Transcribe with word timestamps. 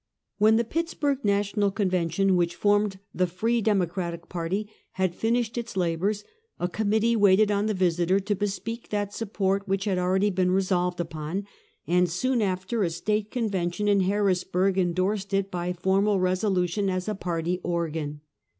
When 0.39 0.55
the 0.55 0.63
Pittsburg 0.63 1.19
l^ational 1.23 1.71
Convention, 1.75 2.35
which 2.35 2.55
formed 2.55 2.97
the 3.13 3.27
Free 3.27 3.61
Democratic 3.61 4.29
party, 4.29 4.67
had 4.93 5.13
finished 5.13 5.59
its 5.59 5.77
labors, 5.77 6.23
a 6.59 6.67
committee 6.67 7.15
waited 7.15 7.51
on 7.51 7.67
the 7.67 7.75
Visiter, 7.75 8.19
to 8.19 8.33
bespeak 8.35 8.89
that 8.89 9.13
support 9.13 9.67
which 9.67 9.85
had 9.85 9.99
already 9.99 10.31
been 10.31 10.49
resolved 10.49 10.99
upon, 10.99 11.45
and 11.85 12.09
soon 12.09 12.41
after 12.41 12.81
a 12.81 12.89
State 12.89 13.29
Convention 13.29 13.87
in 13.87 13.99
Harrisburg 13.99 14.75
in 14.79 14.93
dorsed 14.95 15.35
it 15.35 15.51
by 15.51 15.71
formal 15.71 16.19
resolution 16.19 16.89
as 16.89 17.07
a 17.07 17.13
party 17.13 17.59
organ. 17.61 18.21